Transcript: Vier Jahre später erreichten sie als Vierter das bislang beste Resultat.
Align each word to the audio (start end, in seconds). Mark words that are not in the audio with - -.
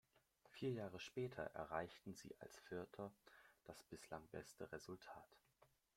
Vier 0.49 0.71
Jahre 0.71 0.99
später 0.99 1.43
erreichten 1.53 2.15
sie 2.15 2.35
als 2.39 2.57
Vierter 2.61 3.13
das 3.65 3.83
bislang 3.83 4.27
beste 4.31 4.71
Resultat. 4.71 5.37